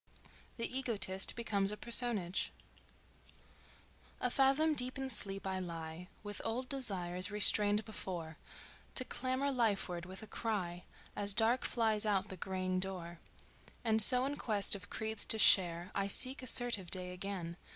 The 0.57 0.65
Egotist 0.75 1.35
Becomes 1.35 1.71
a 1.71 1.77
Personage 1.77 2.51
"A 4.19 4.31
fathom 4.31 4.73
deep 4.73 4.97
in 4.97 5.11
sleep 5.11 5.45
I 5.45 5.59
lie 5.59 6.07
With 6.23 6.41
old 6.43 6.67
desires, 6.67 7.29
restrained 7.29 7.85
before, 7.85 8.37
To 8.95 9.05
clamor 9.05 9.51
lifeward 9.51 10.07
with 10.07 10.23
a 10.23 10.25
cry, 10.27 10.85
As 11.15 11.35
dark 11.35 11.65
flies 11.65 12.07
out 12.07 12.29
the 12.29 12.35
greying 12.37 12.79
door; 12.79 13.19
And 13.83 14.01
so 14.01 14.25
in 14.25 14.37
quest 14.37 14.73
of 14.73 14.89
creeds 14.89 15.23
to 15.25 15.37
share 15.37 15.91
I 15.93 16.07
seek 16.07 16.41
assertive 16.41 16.89
day 16.89 17.11
again... 17.13 17.55